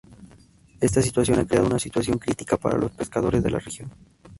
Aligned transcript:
Esta 0.79 0.99
situación 1.03 1.37
ha 1.37 1.45
creado 1.45 1.67
una 1.67 1.77
situación 1.77 2.17
crítica 2.17 2.57
para 2.57 2.75
los 2.75 2.89
pescadores 2.89 3.43
de 3.43 3.51
la 3.51 3.59
región. 3.59 3.91